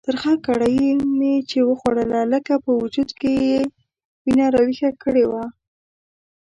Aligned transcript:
ترخه 0.07 0.33
کړایي 0.45 0.89
چې 1.49 1.57
مې 1.59 1.67
وخوړله 1.69 2.21
لکه 2.33 2.53
په 2.63 2.71
وجود 2.81 3.09
کې 3.19 3.31
یې 3.45 3.57
وینه 4.23 4.45
راویښه 4.53 4.89
کړې 5.03 5.25
وه. 5.31 5.43